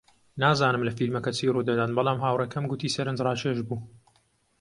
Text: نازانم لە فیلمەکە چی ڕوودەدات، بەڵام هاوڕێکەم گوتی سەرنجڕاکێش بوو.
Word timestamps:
نازانم 0.41 0.81
لە 0.87 0.91
فیلمەکە 0.97 1.31
چی 1.37 1.53
ڕوودەدات، 1.53 1.91
بەڵام 1.97 2.19
هاوڕێکەم 2.25 2.65
گوتی 2.71 2.93
سەرنجڕاکێش 2.95 3.59
بوو. 3.67 3.79